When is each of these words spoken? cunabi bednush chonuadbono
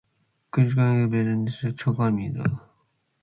cunabi 0.51 1.03
bednush 1.11 1.59
chonuadbono 1.79 2.49